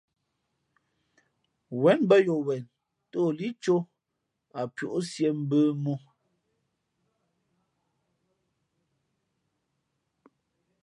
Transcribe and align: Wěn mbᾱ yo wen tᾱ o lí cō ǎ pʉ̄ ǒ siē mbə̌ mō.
Wěn 1.81 1.99
mbᾱ 2.07 2.15
yo 2.27 2.35
wen 2.47 2.63
tᾱ 3.09 3.17
o 3.25 3.27
lí 3.37 3.47
cō 3.63 3.75
ǎ 4.59 4.63
pʉ̄ 4.75 4.85
ǒ 4.97 4.99
siē 5.09 5.29
mbə̌ 5.41 5.61
mō. 5.83 5.95